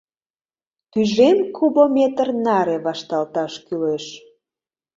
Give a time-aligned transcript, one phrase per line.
[0.91, 4.05] Тӱжем кубометр наре вашталташ кӱлеш...